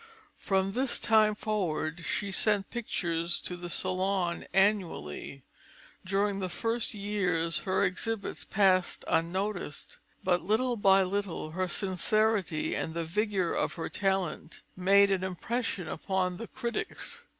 [0.39, 5.43] From this time forward, she sent pictures to the Salon annually.
[6.03, 12.95] During the first years her exhibits passed unnoticed; but little by little her sincerity and
[12.95, 17.23] the vigour of her talent made an impression upon the critics.